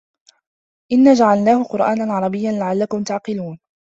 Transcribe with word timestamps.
إِنّا 0.91 1.13
جَعَلناهُ 1.13 1.63
قُرآنًا 1.63 2.13
عَرَبِيًّا 2.13 2.51
لَعَلَّكُم 2.51 3.03
تَعقِلونَ 3.03 3.59